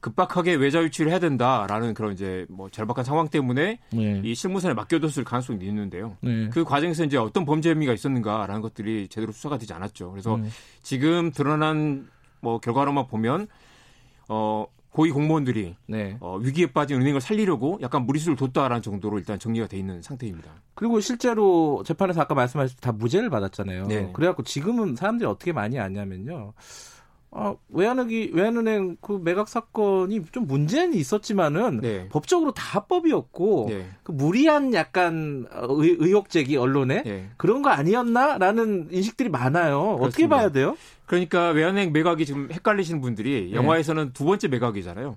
급박하게 0.00 0.54
외자 0.54 0.82
유치를 0.82 1.10
해야 1.10 1.18
된다라는 1.18 1.94
그런 1.94 2.12
이제 2.12 2.46
뭐 2.48 2.68
절박한 2.68 3.04
상황 3.04 3.28
때문에 3.28 3.80
네. 3.90 4.20
이 4.24 4.34
실무선에 4.34 4.74
맡겨뒀을 4.74 5.24
가능성이 5.24 5.64
있는데요. 5.66 6.16
네. 6.20 6.48
그 6.50 6.64
과정에서 6.64 7.04
이제 7.04 7.16
어떤 7.16 7.44
범죄 7.44 7.70
혐의가 7.70 7.92
있었는가라는 7.92 8.60
것들이 8.60 9.08
제대로 9.08 9.32
수사가 9.32 9.58
되지 9.58 9.72
않았죠. 9.72 10.10
그래서 10.10 10.36
음. 10.36 10.50
지금 10.82 11.32
드러난 11.32 12.08
뭐 12.40 12.60
결과로만 12.60 13.08
보면 13.08 13.48
어 14.28 14.66
고위 14.90 15.10
공무원들이 15.10 15.76
네. 15.86 16.16
어, 16.20 16.38
위기에 16.38 16.66
빠진 16.66 17.00
은행을 17.00 17.20
살리려고 17.20 17.78
약간 17.82 18.02
무리수를 18.02 18.36
뒀다라는 18.36 18.82
정도로 18.82 19.18
일단 19.18 19.38
정리가 19.38 19.66
돼 19.66 19.76
있는 19.78 20.02
상태입니다. 20.02 20.50
그리고 20.74 20.98
실제로 21.00 21.82
재판에서 21.84 22.22
아까 22.22 22.34
말씀하셨듯이 22.34 22.80
다 22.80 22.92
무죄를 22.92 23.30
받았잖아요. 23.30 23.86
네. 23.86 24.10
그래갖고 24.12 24.42
지금은 24.42 24.96
사람들이 24.96 25.28
어떻게 25.28 25.52
많이 25.52 25.78
아냐면요. 25.78 26.52
어, 27.30 27.58
외환은행, 27.68 28.30
외환은행 28.32 28.96
그 29.00 29.20
매각 29.22 29.48
사건이 29.48 30.24
좀 30.32 30.46
문제는 30.46 30.94
있었지만은 30.94 31.80
네. 31.80 32.08
법적으로 32.08 32.52
다 32.52 32.78
합법이었고 32.78 33.66
네. 33.68 33.86
그 34.02 34.12
무리한 34.12 34.72
약간 34.72 35.46
의, 35.52 35.96
의혹 35.98 36.30
제기 36.30 36.56
언론에 36.56 37.02
네. 37.02 37.28
그런 37.36 37.60
거 37.60 37.68
아니었나라는 37.70 38.88
인식들이 38.90 39.28
많아요. 39.28 39.96
어떻게 40.00 40.26
그렇습니다. 40.26 40.36
봐야 40.36 40.48
돼요? 40.50 40.76
그러니까 41.04 41.50
외환은행 41.50 41.92
매각이 41.92 42.24
지금 42.24 42.48
헷갈리시는 42.50 43.00
분들이 43.02 43.50
네. 43.50 43.56
영화에서는 43.56 44.12
두 44.14 44.24
번째 44.24 44.48
매각이잖아요. 44.48 45.16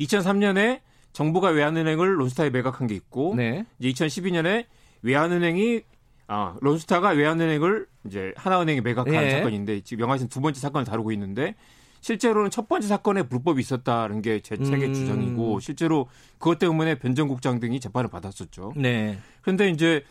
2003년에 0.00 0.80
정부가 1.12 1.48
외환은행을 1.48 2.20
론스타에 2.20 2.50
매각한 2.50 2.86
게 2.86 2.94
있고 2.94 3.34
네. 3.34 3.64
이제 3.78 4.04
2012년에 4.04 4.66
외환은행이 5.00 5.82
아 6.28 6.56
론스타가 6.60 7.10
외환은행을 7.10 7.86
이제 8.06 8.32
하나은행에 8.36 8.80
매각한 8.80 9.14
예. 9.14 9.30
사건인데 9.30 9.80
지금 9.82 10.02
영화에서는 10.02 10.28
두 10.28 10.40
번째 10.40 10.60
사건을 10.60 10.84
다루고 10.84 11.12
있는데 11.12 11.54
실제로는 12.00 12.50
첫 12.50 12.68
번째 12.68 12.86
사건에 12.86 13.22
불법이 13.24 13.60
있었다는 13.60 14.22
게 14.22 14.40
제 14.40 14.56
책의 14.56 14.88
음. 14.88 14.94
주장이고 14.94 15.60
실제로 15.60 16.08
그것 16.38 16.58
때문에 16.58 16.96
변정국장 16.98 17.58
등이 17.60 17.80
재판을 17.80 18.08
받았었죠. 18.08 18.74
네. 18.76 19.18
그런데 19.42 19.70
이제 19.70 20.04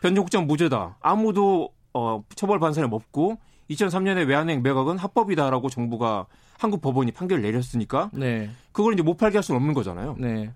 변정국장 0.00 0.46
무죄다. 0.46 0.96
아무도 1.00 1.70
어, 1.92 2.22
처벌 2.36 2.60
반선에 2.60 2.86
없고 2.90 3.38
2003년에 3.70 4.26
외환은행 4.28 4.62
매각은 4.62 4.98
합법이다라고 4.98 5.68
정부가 5.70 6.26
한국 6.58 6.80
법원이 6.82 7.12
판결을 7.12 7.42
내렸으니까 7.42 8.10
네. 8.12 8.50
그걸 8.72 8.94
이제 8.94 9.02
못 9.02 9.16
팔게 9.16 9.36
할 9.38 9.42
수는 9.42 9.60
없는 9.60 9.74
거잖아요. 9.74 10.16
네. 10.18 10.52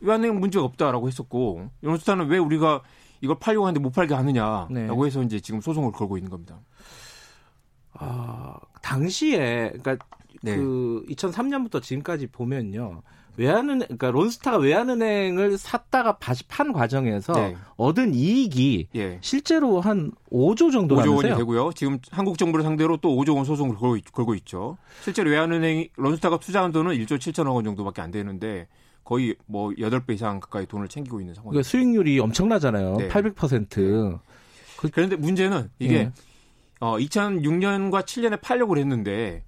외환은행 0.00 0.38
문제가 0.40 0.64
없다라고 0.64 1.08
했었고 1.08 1.70
론스타는 1.82 2.26
왜 2.28 2.38
우리가 2.38 2.82
이걸 3.20 3.38
팔려고 3.38 3.66
하는데 3.66 3.80
못 3.80 3.90
팔게 3.90 4.14
하느냐라고 4.14 4.72
네. 4.74 4.88
해서 5.06 5.22
이제 5.22 5.40
지금 5.40 5.60
소송을 5.60 5.92
걸고 5.92 6.16
있는 6.18 6.30
겁니다. 6.30 6.58
아, 7.94 8.56
당시에 8.82 9.72
그러니까 9.80 9.96
네. 10.42 10.56
그 10.56 11.04
2003년부터 11.08 11.82
지금까지 11.82 12.26
보면요. 12.28 13.02
외환은 13.38 13.80
그러니까 13.80 14.10
론스타가 14.10 14.56
외환은행을 14.56 15.58
샀다가 15.58 16.16
다시 16.18 16.42
판 16.44 16.72
과정에서 16.72 17.34
네. 17.34 17.56
얻은 17.76 18.14
이익이 18.14 18.88
예. 18.96 19.18
실제로 19.20 19.80
한 19.80 20.10
5조 20.32 20.72
정도 20.72 20.96
5조 20.96 21.16
원이 21.16 21.36
되고요. 21.36 21.72
지금 21.74 21.98
한국 22.10 22.38
정부를 22.38 22.64
상대로 22.64 22.96
또 22.96 23.10
5조 23.14 23.36
원 23.36 23.44
소송을 23.44 23.76
걸고, 23.76 24.34
있- 24.34 24.38
있죠. 24.40 24.78
실제로 25.02 25.28
외환은행이 25.30 25.90
론스타가 25.96 26.38
투자한 26.38 26.72
돈은 26.72 26.92
1조 26.94 27.18
7천억 27.18 27.54
원 27.54 27.64
정도밖에 27.64 28.00
안 28.00 28.10
되는데 28.10 28.68
거의 29.06 29.36
뭐 29.46 29.70
8배 29.70 30.14
이상 30.14 30.40
가까이 30.40 30.66
돈을 30.66 30.88
챙기고 30.88 31.20
있는 31.20 31.32
상황입니다. 31.32 31.50
그러니까 31.50 31.68
수익률이 31.68 32.18
엄청나잖아요. 32.18 32.96
네. 32.96 33.08
800%. 33.08 34.18
그런데 34.92 35.14
문제는 35.14 35.70
이게 35.78 35.94
예. 35.94 36.12
어, 36.80 36.98
2006년과 36.98 38.02
7년에 38.02 38.40
팔려고 38.40 38.76
했는데 38.76 39.44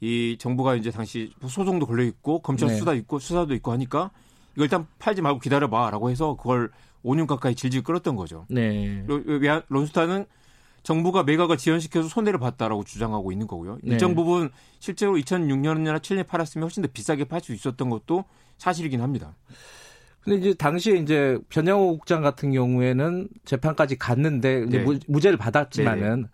이 0.00 0.36
정부가 0.38 0.74
이제 0.74 0.90
당시 0.90 1.30
소송도 1.46 1.86
걸려 1.86 2.02
있고 2.04 2.40
검찰 2.40 2.68
네. 2.68 2.76
수사 2.76 2.94
있고 2.94 3.18
수사도 3.18 3.54
있고 3.54 3.72
하니까 3.72 4.10
이거 4.56 4.64
일단 4.64 4.86
팔지 4.98 5.20
말고 5.20 5.38
기다려 5.38 5.68
봐라고 5.68 6.08
해서 6.08 6.34
그걸 6.36 6.70
5년 7.04 7.26
가까이 7.26 7.54
질질 7.54 7.82
끌었던 7.82 8.16
거죠. 8.16 8.46
네. 8.48 9.04
론스타는 9.68 10.24
정부가 10.82 11.24
매각을 11.24 11.58
지연시켜서 11.58 12.08
손해를 12.08 12.38
봤다라고 12.38 12.84
주장하고 12.84 13.32
있는 13.32 13.46
거고요. 13.46 13.78
네. 13.82 13.92
일정 13.92 14.14
부분 14.14 14.50
실제로 14.78 15.12
2006년이나 15.16 15.98
7년에 15.98 16.26
팔았으면 16.26 16.62
훨씬 16.62 16.82
더 16.82 16.88
비싸게 16.90 17.24
팔 17.24 17.42
수 17.42 17.52
있었던 17.52 17.90
것도 17.90 18.24
사실이긴 18.58 19.00
합니다. 19.00 19.36
근데 20.20 20.38
이제 20.38 20.54
당시에 20.54 20.96
이제 20.96 21.38
변양호 21.50 21.98
국장 21.98 22.22
같은 22.22 22.52
경우에는 22.52 23.28
재판까지 23.44 23.96
갔는데 23.98 24.64
이제 24.68 24.78
네. 24.78 24.84
무, 24.84 24.98
무죄를 25.06 25.36
받았지만은 25.36 26.28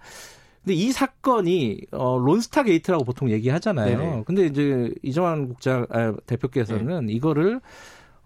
근데 0.62 0.74
이 0.74 0.92
사건이 0.92 1.80
어 1.92 2.18
론스타 2.18 2.62
게이트라고 2.64 3.02
보통 3.04 3.30
얘기하잖아요. 3.30 3.98
네네. 3.98 4.22
근데 4.26 4.46
이제 4.46 4.92
이정환 5.02 5.48
국장 5.48 5.86
아, 5.90 6.14
대표께서는 6.26 7.06
네. 7.06 7.12
이거를 7.14 7.60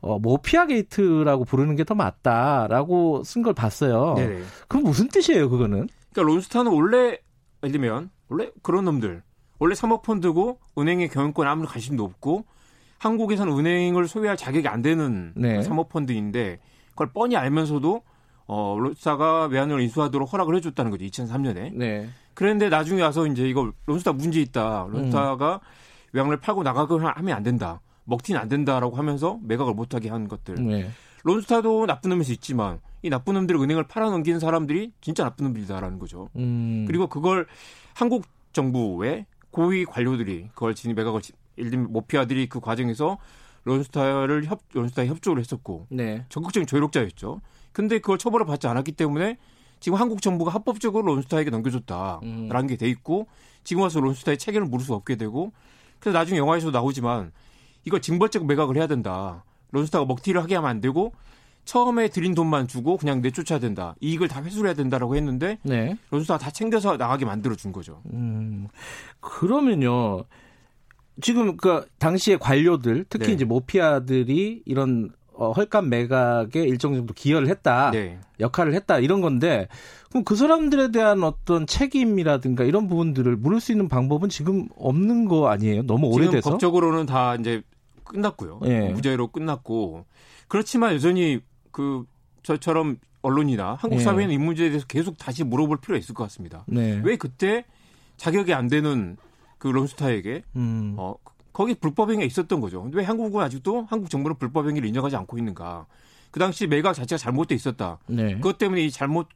어 0.00 0.18
모피아 0.18 0.66
게이트라고 0.66 1.44
부르는 1.44 1.76
게 1.76 1.84
더 1.84 1.94
맞다라고 1.94 3.22
쓴 3.24 3.42
걸 3.42 3.54
봤어요. 3.54 4.14
네네. 4.16 4.42
그럼 4.68 4.84
무슨 4.84 5.08
뜻이에요, 5.08 5.48
그거는? 5.48 5.88
그러니까 6.12 6.32
론스타는 6.34 6.72
원래 6.72 7.18
예를 7.62 7.72
들면 7.72 8.10
원래 8.28 8.50
그런 8.62 8.84
놈들 8.84 9.22
원래 9.58 9.74
사모펀드고 9.74 10.58
은행의 10.76 11.08
경영권 11.08 11.46
아무런 11.46 11.66
관심도 11.68 12.04
없고 12.04 12.44
한국에서는 13.04 13.52
은행을 13.58 14.08
소유할 14.08 14.36
자격이 14.36 14.66
안 14.66 14.80
되는 14.80 15.32
네. 15.36 15.62
사모펀드인데 15.62 16.58
그걸 16.90 17.12
뻔히 17.12 17.36
알면서도 17.36 18.02
어 18.46 18.76
론스타가 18.78 19.46
외환을 19.46 19.80
인수하도록 19.80 20.32
허락을 20.32 20.56
해줬다는 20.56 20.90
거죠 20.90 21.04
2003년에 21.04 21.74
네. 21.74 22.08
그런데 22.32 22.70
나중에 22.70 23.02
와서 23.02 23.26
이제 23.26 23.46
이거 23.48 23.70
론스타 23.86 24.12
문제 24.14 24.40
있다 24.40 24.86
론스타가 24.90 25.60
외환을 26.12 26.38
팔고 26.38 26.62
나가고 26.62 26.98
하면 26.98 27.34
안 27.36 27.42
된다 27.42 27.80
먹튀는 28.04 28.40
안 28.40 28.48
된다라고 28.48 28.96
하면서 28.96 29.38
매각을 29.42 29.74
못하게 29.74 30.08
한 30.08 30.26
것들 30.26 30.54
네. 30.56 30.88
론스타도 31.24 31.84
나쁜 31.86 32.10
놈일 32.10 32.24
수 32.24 32.32
있지만 32.32 32.80
이 33.02 33.10
나쁜 33.10 33.34
놈들을 33.34 33.60
은행을 33.60 33.84
팔아넘기는 33.84 34.40
사람들이 34.40 34.92
진짜 35.02 35.24
나쁜 35.24 35.44
놈들이다라는 35.44 35.98
거죠. 35.98 36.30
음. 36.36 36.84
그리고 36.86 37.06
그걸 37.06 37.46
한국 37.94 38.24
정부의 38.54 39.26
고위 39.50 39.84
관료들이 39.84 40.48
그걸 40.54 40.74
진입 40.74 40.96
매각을 40.96 41.20
지- 41.20 41.32
예를 41.58 41.70
들면 41.70 41.92
모피 41.92 42.18
아들이 42.18 42.48
그 42.48 42.60
과정에서 42.60 43.18
론스타를 43.64 44.44
협 44.44 44.60
론스타에 44.72 45.06
협조를 45.06 45.40
했었고 45.40 45.86
네. 45.90 46.24
적극적인 46.28 46.66
조력자였죠. 46.66 47.40
근데 47.72 47.98
그걸 47.98 48.18
처벌을 48.18 48.46
받지 48.46 48.66
않았기 48.66 48.92
때문에 48.92 49.38
지금 49.80 49.98
한국 49.98 50.22
정부가 50.22 50.50
합법적으로 50.50 51.04
론스타에게 51.06 51.50
넘겨줬다라는 51.50 52.22
음. 52.22 52.66
게돼 52.66 52.88
있고 52.88 53.26
지금 53.64 53.82
와서 53.82 54.00
론스타의 54.00 54.38
책임을 54.38 54.66
물을 54.66 54.84
수 54.84 54.94
없게 54.94 55.16
되고 55.16 55.52
그래서 55.98 56.18
나중에 56.18 56.38
영화에서도 56.38 56.70
나오지만 56.70 57.32
이거 57.84 57.98
징벌적 57.98 58.46
매각을 58.46 58.76
해야 58.76 58.86
된다. 58.86 59.44
론스타가 59.72 60.04
먹튀를 60.04 60.42
하게 60.42 60.54
하면 60.54 60.70
안 60.70 60.80
되고 60.80 61.12
처음에 61.64 62.08
들인 62.08 62.34
돈만 62.34 62.68
주고 62.68 62.96
그냥 62.96 63.22
내쫓아야 63.22 63.58
된다. 63.58 63.94
이익을 64.00 64.28
다 64.28 64.42
회수를 64.42 64.68
해야 64.68 64.74
된다라고 64.74 65.16
했는데 65.16 65.58
네. 65.62 65.96
론스타가 66.10 66.38
다 66.38 66.50
챙겨서 66.50 66.96
나가게 66.96 67.24
만들어 67.24 67.54
준 67.54 67.72
거죠. 67.72 68.02
음, 68.12 68.68
그러면요. 69.20 70.24
지금 71.20 71.56
그 71.56 71.86
당시의 71.98 72.38
관료들, 72.38 73.06
특히 73.08 73.28
네. 73.28 73.32
이제 73.32 73.44
모피아들이 73.44 74.62
이런 74.64 75.10
어, 75.36 75.50
헐값 75.50 75.86
매각에 75.86 76.62
일정 76.62 76.94
정도 76.94 77.12
기여를 77.12 77.48
했다, 77.48 77.90
네. 77.90 78.20
역할을 78.38 78.72
했다 78.74 79.00
이런 79.00 79.20
건데, 79.20 79.66
그럼 80.10 80.22
그 80.22 80.36
사람들에 80.36 80.92
대한 80.92 81.24
어떤 81.24 81.66
책임이라든가 81.66 82.62
이런 82.62 82.86
부분들을 82.86 83.34
물을 83.36 83.58
수 83.60 83.72
있는 83.72 83.88
방법은 83.88 84.28
지금 84.28 84.68
없는 84.76 85.26
거 85.26 85.48
아니에요? 85.48 85.82
너무 85.86 86.06
오래돼서. 86.06 86.50
법적으로는 86.50 87.06
다 87.06 87.34
이제 87.34 87.62
끝났고요. 88.04 88.60
예. 88.66 88.90
무죄로 88.90 89.28
끝났고 89.28 90.04
그렇지만 90.46 90.94
여전히 90.94 91.40
그 91.72 92.04
저처럼 92.42 92.98
언론이나 93.22 93.76
한국 93.80 93.98
예. 93.98 94.02
사회는 94.02 94.32
이 94.32 94.38
문제에 94.38 94.68
대해서 94.68 94.86
계속 94.86 95.18
다시 95.18 95.42
물어볼 95.42 95.78
필요가 95.78 95.98
있을 95.98 96.14
것 96.14 96.24
같습니다. 96.24 96.64
네. 96.68 97.00
왜 97.02 97.16
그때 97.16 97.64
자격이 98.18 98.54
안 98.54 98.68
되는 98.68 99.16
그 99.64 99.68
론스타에게 99.68 100.42
음. 100.56 100.94
어 100.98 101.14
거기 101.54 101.72
불법 101.72 102.10
행위가 102.10 102.26
있었던 102.26 102.60
거죠. 102.60 102.82
근데 102.82 102.98
왜 102.98 103.04
한국은 103.04 103.42
아직도 103.42 103.86
한국 103.88 104.10
정부는 104.10 104.36
불법 104.36 104.68
행위를 104.68 104.86
인정하지 104.86 105.16
않고 105.16 105.38
있는가? 105.38 105.86
그 106.30 106.38
당시 106.38 106.66
매각 106.66 106.92
자체가 106.92 107.16
잘못돼 107.16 107.54
있었다. 107.54 107.96
네. 108.06 108.34
그것 108.34 108.58
때문에 108.58 108.82
이 108.82 108.90
잘못 108.90 109.26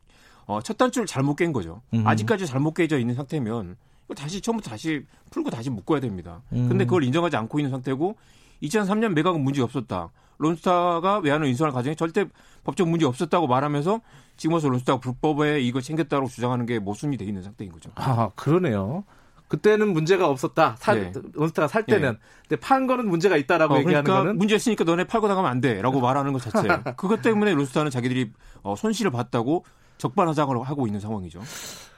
어, 0.44 0.60
첫 0.60 0.76
단추를 0.76 1.06
잘못 1.06 1.36
깬 1.36 1.54
거죠. 1.54 1.80
음. 1.94 2.06
아직까지 2.06 2.44
잘못 2.44 2.74
깨져 2.74 2.98
있는 2.98 3.14
상태면 3.14 3.76
이거 4.04 4.14
다시 4.14 4.42
처음부터 4.42 4.68
다시 4.68 5.02
풀고 5.30 5.48
다시 5.48 5.70
묶어야 5.70 6.00
됩니다. 6.00 6.42
음. 6.52 6.68
근데 6.68 6.84
그걸 6.84 7.04
인정하지 7.04 7.36
않고 7.36 7.58
있는 7.58 7.70
상태고 7.70 8.16
2003년 8.62 9.14
매각은 9.14 9.40
문제 9.42 9.62
없었다. 9.62 10.10
론스타가 10.36 11.20
외환을 11.20 11.46
인수하는 11.46 11.74
과정에 11.74 11.94
절대 11.94 12.26
법적 12.64 12.86
문제 12.86 13.06
없었다고 13.06 13.46
말하면서 13.46 14.02
지금 14.36 14.52
와서 14.52 14.68
론스타가 14.68 15.00
불법에 15.00 15.62
이거 15.62 15.80
챙겼다고 15.80 16.26
주장하는 16.28 16.66
게 16.66 16.78
모순이 16.78 17.16
돼 17.16 17.24
있는 17.24 17.42
상태인 17.42 17.72
거죠. 17.72 17.90
아, 17.94 18.28
그러네요. 18.36 19.04
그때는 19.48 19.92
문제가 19.92 20.28
없었다. 20.28 20.76
살, 20.78 21.12
네. 21.12 21.20
론스타가 21.32 21.68
살 21.68 21.84
때는. 21.84 22.18
근데 22.42 22.60
판 22.60 22.86
거는 22.86 23.08
문제가 23.08 23.36
있다라고 23.36 23.74
어, 23.74 23.78
얘기하는 23.78 24.04
그러니까 24.04 24.22
거는. 24.22 24.38
문제 24.38 24.54
있으니까 24.56 24.84
너네 24.84 25.04
팔고 25.04 25.26
나가면 25.26 25.50
안 25.50 25.60
돼라고 25.60 26.00
말하는 26.00 26.32
것 26.32 26.42
자체. 26.42 26.68
그것 26.96 27.22
때문에 27.22 27.54
론스타는 27.54 27.90
자기들이 27.90 28.30
어, 28.62 28.76
손실을 28.76 29.10
봤다고 29.10 29.64
적반하장을 29.96 30.62
하고 30.62 30.86
있는 30.86 31.00
상황이죠. 31.00 31.40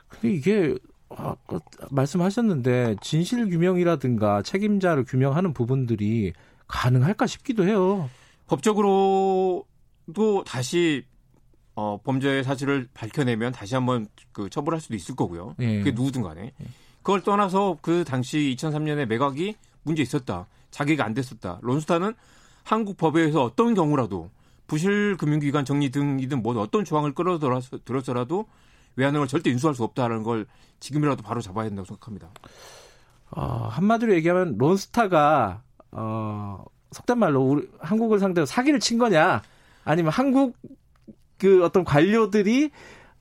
근데 0.08 0.34
이게 0.34 0.74
아, 1.10 1.34
그, 1.46 1.58
말씀하셨는데 1.90 2.96
진실 3.02 3.48
규명이라든가 3.48 4.42
책임자를 4.42 5.04
규명하는 5.04 5.52
부분들이 5.52 6.32
가능할까 6.68 7.26
싶기도 7.26 7.66
해요. 7.66 8.08
법적으로도 8.46 10.44
다시 10.46 11.04
어, 11.74 11.98
범죄 12.02 12.42
사실을 12.42 12.88
밝혀내면 12.94 13.52
다시 13.52 13.74
한번 13.74 14.06
그 14.32 14.50
처벌할 14.50 14.80
수도 14.80 14.94
있을 14.94 15.16
거고요. 15.16 15.56
예. 15.60 15.78
그게 15.78 15.92
누구든 15.92 16.22
간에. 16.22 16.52
그걸 17.02 17.22
떠나서 17.22 17.78
그 17.82 18.04
당시 18.04 18.54
2003년에 18.56 19.06
매각이 19.06 19.56
문제 19.82 20.02
있었다. 20.02 20.46
자기가 20.70 21.04
안 21.04 21.14
됐었다. 21.14 21.58
론스타는 21.62 22.14
한국 22.62 22.96
법에서 22.96 23.42
어떤 23.42 23.74
경우라도 23.74 24.30
부실 24.66 25.16
금융기관 25.16 25.64
정리 25.64 25.90
등이든 25.90 26.42
뭐 26.42 26.56
어떤 26.60 26.84
조항을 26.84 27.12
끌어들어서라도 27.12 28.46
외환을 28.96 29.26
절대 29.26 29.50
인수할 29.50 29.74
수 29.74 29.82
없다는 29.82 30.22
걸 30.22 30.46
지금이라도 30.78 31.22
바로 31.22 31.40
잡아야 31.40 31.68
된다고 31.68 31.86
생각합니다. 31.86 32.28
어, 33.30 33.68
한마디로 33.70 34.14
얘기하면 34.14 34.56
론스타가 34.58 35.62
어, 35.92 36.64
속된 36.92 37.18
말로 37.18 37.42
우리 37.42 37.68
한국을 37.80 38.18
상대로 38.18 38.46
사기를 38.46 38.80
친 38.80 38.98
거냐 38.98 39.42
아니면 39.84 40.12
한국 40.12 40.56
그 41.38 41.64
어떤 41.64 41.84
관료들이 41.84 42.70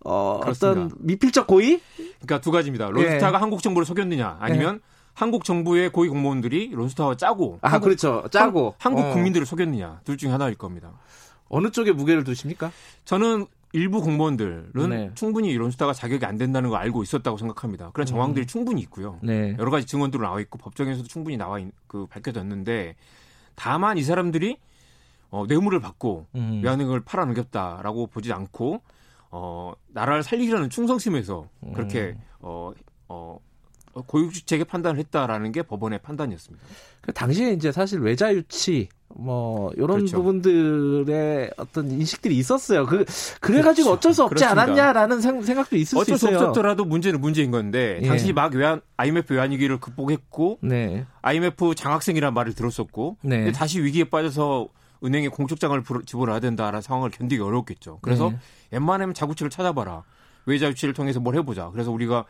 어, 0.06 0.40
그렇습니다. 0.42 0.84
어떤 0.86 0.92
미필적 1.00 1.48
고의? 1.48 1.82
그러니까 1.98 2.40
두 2.42 2.52
가지입니다. 2.52 2.90
론스타가 2.90 3.38
예. 3.38 3.40
한국 3.40 3.62
정부를 3.62 3.86
속였느냐 3.86 4.38
아니면 4.40 4.82
한국 5.14 5.44
정부의 5.44 5.92
고위 5.92 6.08
공무원들이 6.10 6.70
론스타와 6.74 7.18
짜고 7.18 7.60
아, 7.62 7.80
그렇죠. 7.80 8.24
짜고 8.32 8.76
한 8.78 8.94
국 8.94 9.06
어. 9.06 9.14
국민들을 9.14 9.46
속였느냐 9.46 10.02
둘 10.06 10.18
중에 10.18 10.30
하나일 10.32 10.56
겁니다. 10.56 10.92
어느 11.50 11.72
쪽에 11.72 11.92
무게를 11.92 12.24
두십니까? 12.24 12.72
저는 13.06 13.48
일부 13.74 14.02
공무원들은 14.02 14.90
네. 14.90 15.12
충분히 15.16 15.56
론스타가 15.56 15.94
자격이 15.94 16.26
안 16.26 16.38
된다는 16.38 16.70
걸 16.70 16.80
알고 16.80 17.04
있었다고 17.04 17.38
생각합니다. 17.38 17.92
그런 17.94 18.06
정황들이 18.08 18.48
충분히 18.48 18.82
있고요. 18.82 19.20
네. 19.22 19.56
여러 19.60 19.70
가지 19.70 19.86
증언들로 19.86 20.24
나와 20.24 20.40
있고 20.42 20.58
법정에서도 20.58 21.08
충분히 21.08 21.38
나와 21.38 21.60
있, 21.60 21.68
그 21.88 22.06
밝혀졌는데 22.08 22.96
다만 23.56 23.98
이 23.98 24.04
사람들이 24.04 24.58
어, 25.32 25.46
뇌물을 25.48 25.80
받고 25.82 26.26
음. 26.36 26.62
외환은행을 26.64 27.02
팔아넘겼다라고 27.02 28.08
보지 28.08 28.34
않고 28.34 28.82
어, 29.32 29.74
나라를 29.88 30.24
살리려는 30.24 30.70
충성심에서 30.70 31.48
그렇게 31.74 32.16
음. 32.16 32.22
어, 32.40 32.72
어, 33.08 33.40
고육직책의 33.94 34.66
판단을 34.66 35.00
했다라는 35.00 35.52
게 35.52 35.62
법원의 35.64 36.00
판단이었습니다. 36.00 36.66
그 37.02 37.14
당시에 37.14 37.52
이제 37.54 37.72
사실 37.72 38.00
외자 38.00 38.34
유치 38.34 38.90
뭐 39.16 39.72
이런 39.76 39.98
그렇죠. 39.98 40.18
부분들의 40.18 41.52
어떤 41.58 41.90
인식들이 41.90 42.38
있었어요. 42.38 42.86
그 42.86 43.06
그래가지고 43.42 43.86
그렇죠. 43.90 43.98
어쩔 43.98 44.14
수 44.14 44.24
없지 44.24 44.36
그렇습니다. 44.36 44.62
않았냐라는 44.62 45.22
생, 45.22 45.56
각도 45.56 45.76
있을 45.76 45.98
어쩔 45.98 46.18
수수 46.18 46.28
있어요. 46.28 46.50
없었더라도 46.50 46.86
문제는 46.86 47.20
문제인 47.20 47.50
건데 47.50 48.00
예. 48.04 48.08
당시 48.08 48.32
막 48.34 48.54
외환 48.54 48.82
IMF 48.98 49.34
외환위기를 49.34 49.80
극복했고 49.80 50.60
네, 50.62 51.06
IMF 51.24 51.74
장학생이라는 51.76 52.34
말을 52.34 52.54
들었었고 52.54 53.18
네. 53.24 53.52
다시 53.52 53.82
위기에 53.82 54.04
빠져서 54.04 54.70
은행에 55.04 55.30
공적장을 55.30 55.82
지불해야 56.06 56.40
된다라는 56.40 56.82
상황을 56.82 57.10
견디기 57.10 57.42
어렵겠죠. 57.42 58.00
그래서 58.02 58.30
네. 58.30 58.40
웬만하면 58.72 59.14
자구치를 59.14 59.50
찾아봐라. 59.50 60.04
외자 60.46 60.68
유치를 60.68 60.94
통해서 60.94 61.20
뭘 61.20 61.36
해보자. 61.36 61.70
그래서 61.72 61.92
우리가 61.92 62.26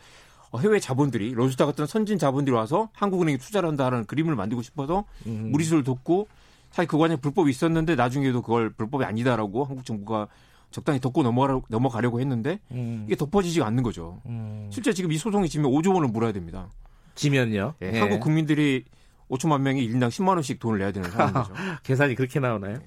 해외 0.58 0.80
자본들이 0.80 1.34
로스타 1.34 1.66
같은 1.66 1.86
선진 1.86 2.18
자본들이 2.18 2.56
와서 2.56 2.90
한국은행에 2.94 3.38
투자를 3.38 3.70
한다라는 3.70 4.06
그림을 4.06 4.36
만들고 4.36 4.62
싶어서 4.62 5.06
음. 5.28 5.50
무리수를 5.52 5.84
뒀고 5.84 6.28
사실 6.72 6.88
그 6.88 6.98
과정에 6.98 7.20
불법이 7.20 7.50
있었는데 7.50 7.96
나중에도 7.96 8.42
그걸 8.42 8.72
불법이 8.72 9.06
아니다라고 9.06 9.64
한국 9.66 9.86
정부가 9.86 10.28
적당히 10.72 11.00
덮고 11.00 11.24
넘어가려, 11.24 11.64
넘어가려고 11.68 12.20
했는데 12.20 12.60
음, 12.72 13.04
이게 13.08 13.16
덮어지지가 13.16 13.66
않는 13.66 13.84
거죠. 13.84 14.22
음. 14.28 14.70
실제 14.72 14.94
지금 14.94 15.12
이 15.12 15.18
소송이 15.18 15.50
지면 15.50 15.72
5조 15.72 15.96
원을 15.96 16.10
물어야 16.10 16.32
됩니다. 16.32 16.70
지면요. 17.16 17.74
예, 17.82 17.92
예. 17.94 18.00
한국 18.00 18.20
국민들이 18.20 18.86
5천만 19.30 19.62
명이 19.62 19.88
1인당 19.90 20.10
10만 20.10 20.30
원씩 20.30 20.60
돈을 20.60 20.80
내야 20.80 20.92
되는 20.92 21.10
상황이죠. 21.10 21.54
계산이 21.84 22.16
그렇게 22.16 22.40
나오나요? 22.40 22.80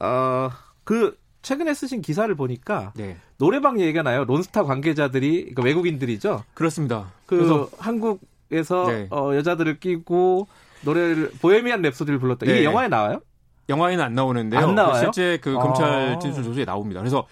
어, 0.00 0.50
그 0.84 1.18
최근에 1.42 1.74
쓰신 1.74 2.00
기사를 2.00 2.32
보니까 2.34 2.92
네, 2.96 3.18
노래방 3.38 3.80
얘기가 3.80 4.02
나요. 4.02 4.24
론스타 4.24 4.64
관계자들이 4.64 5.40
그러니까 5.40 5.62
외국인들이죠. 5.62 6.44
그렇습니다. 6.54 7.12
그 7.26 7.36
그래서 7.36 7.68
한국에서 7.78 8.86
네. 8.86 9.08
어, 9.10 9.34
여자들을 9.34 9.78
끼고 9.78 10.48
노래를 10.82 11.32
보헤미안 11.42 11.82
랩소디를 11.82 12.20
불렀다. 12.20 12.46
이게 12.46 12.54
네. 12.54 12.64
영화에 12.64 12.88
나와요? 12.88 13.20
영화에는 13.68 14.04
안 14.04 14.14
나오는데요. 14.14 14.60
안 14.60 14.74
나와요? 14.74 15.00
실제 15.02 15.38
그 15.40 15.54
검찰 15.54 16.14
아. 16.14 16.18
진술 16.18 16.44
조서에 16.44 16.64
나옵니다. 16.64 17.00
그래서 17.00 17.26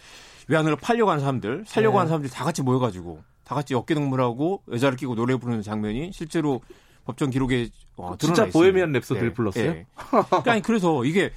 외환으로 0.48 0.76
팔려고 0.76 1.10
하는 1.10 1.20
사람들, 1.20 1.64
살려고 1.66 1.94
네. 1.94 1.98
하는 1.98 2.08
사람들이 2.08 2.32
다 2.32 2.44
같이 2.44 2.62
모여가지고 2.62 3.22
다 3.44 3.54
같이 3.54 3.74
어깨 3.74 3.94
동무하고 3.94 4.62
여자를 4.72 4.96
끼고 4.96 5.14
노래 5.14 5.36
부르는 5.36 5.62
장면이 5.62 6.12
실제로 6.12 6.60
법정 7.04 7.30
기록에 7.30 7.68
어, 7.96 8.16
진짜 8.18 8.34
드러나 8.34 8.46
있습니다. 8.48 8.52
보헤미안 8.52 8.92
랩소디를 8.92 9.24
예, 9.26 9.32
불렀어요? 9.32 9.64
예. 9.64 9.86
그러니까 10.10 10.52
아니, 10.52 10.62
그래서 10.62 11.04
이게 11.04 11.32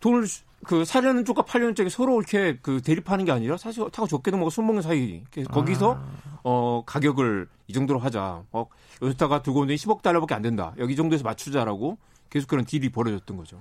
돈을 0.00 0.26
주- 0.26 0.42
그 0.64 0.84
사려는 0.84 1.24
쪽과 1.24 1.42
팔려는 1.42 1.74
쪽이 1.76 1.88
서로 1.88 2.18
이렇게 2.20 2.58
그 2.60 2.82
대립하는 2.82 3.24
게 3.24 3.30
아니라 3.32 3.56
사실 3.56 3.88
타고 3.92 4.08
적게도 4.08 4.50
술 4.50 4.64
먹는 4.64 4.82
사이 4.82 5.22
거기서 5.50 5.94
아. 5.94 6.40
어 6.42 6.82
가격을 6.84 7.48
이 7.68 7.72
정도로 7.72 8.00
하자. 8.00 8.42
어 8.50 8.66
연스타가 9.00 9.42
들고 9.42 9.60
온 9.60 9.66
돈이 9.68 9.76
10억 9.76 10.02
달러밖에 10.02 10.34
안 10.34 10.42
된다. 10.42 10.74
여기 10.78 10.94
이 10.94 10.96
정도에서 10.96 11.22
맞추자라고 11.22 11.96
계속 12.28 12.48
그런 12.48 12.64
딜이 12.64 12.88
벌어졌던 12.90 13.36
거죠. 13.36 13.60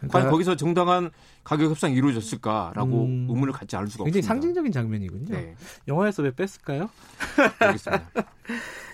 과연 0.00 0.10
그러니까 0.10 0.30
거기서 0.32 0.56
정당한 0.56 1.10
가격 1.44 1.70
협상이 1.70 1.94
이루어졌을까라고 1.94 3.04
음. 3.04 3.26
의문을 3.30 3.52
갖지 3.52 3.76
않을 3.76 3.88
수가 3.88 4.04
굉장히 4.04 4.18
없습니다. 4.20 4.34
상징적인 4.34 4.72
장면이군요. 4.72 5.26
네, 5.34 5.54
영화에서 5.88 6.22
왜 6.22 6.32
뺐을까요? 6.32 6.90
알겠습니다. 7.60 8.10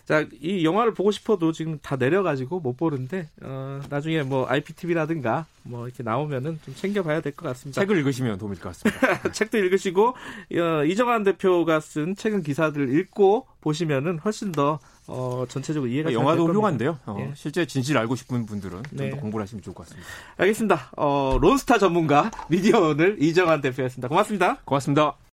자, 0.05 0.27
이 0.41 0.65
영화를 0.65 0.95
보고 0.95 1.11
싶어도 1.11 1.53
지금 1.53 1.79
다 1.81 1.97
내려가지고 1.97 2.61
못 2.61 2.77
보는데 2.77 3.29
어, 3.41 3.81
나중에 3.89 4.23
뭐 4.23 4.47
IPTV라든가 4.49 5.47
뭐 5.63 5.87
이렇게 5.87 6.03
나오면은 6.03 6.59
좀 6.65 6.75
챙겨봐야 6.75 7.21
될 7.21 7.33
것 7.33 7.47
같습니다. 7.49 7.81
책을 7.81 7.97
읽으시면 7.99 8.37
도움일 8.39 8.59
것 8.61 8.71
같습니다. 8.77 9.23
책도 9.33 9.59
읽으시고 9.59 10.09
어, 10.09 10.85
이정환 10.85 11.23
대표가 11.23 11.81
쓴 11.81 12.17
최근 12.17 12.43
기사들을 12.43 12.93
읽고 12.99 13.47
보시면은 13.61 14.19
훨씬 14.19 14.51
더 14.53 14.81
어, 15.07 15.45
전체적으로 15.49 15.91
이해가 15.91 16.13
영화도. 16.13 16.47
훌륭한데요. 16.47 16.99
어, 17.07 17.17
예. 17.21 17.33
실제 17.35 17.65
진실 17.67 17.97
알고 17.97 18.17
싶은 18.17 18.45
분들은 18.47 18.83
네. 18.91 19.11
좀더 19.11 19.21
공부를 19.21 19.43
하시면 19.45 19.63
좋을 19.63 19.75
것 19.75 19.85
같습니다. 19.87 20.09
알겠습니다. 20.37 20.91
어, 20.97 21.39
론스타 21.41 21.79
전문가 21.79 22.31
미디어 22.49 22.81
오늘 22.81 23.17
이정환 23.23 23.61
대표였습니다. 23.61 24.09
고맙습니다. 24.09 24.59
고맙습니다. 24.65 25.23